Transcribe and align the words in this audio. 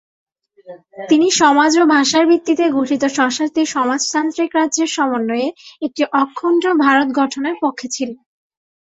তিনি 1.09 1.27
সমাজ 1.41 1.71
ও 1.77 1.93
ভাষার 1.95 2.23
ভিত্তিতে 2.27 2.65
গঠিত 2.77 3.03
স্বশাসিত 3.17 3.57
সমাজতান্ত্রিক 3.75 4.49
রাজ্যের 4.59 4.89
সমন্বয়ে 4.97 5.47
একটি 5.81 6.03
অখণ্ড 6.21 6.63
ভারত 6.83 7.07
গঠনের 7.19 7.55
পক্ষে 7.63 7.87
ছিলেন। 7.95 8.19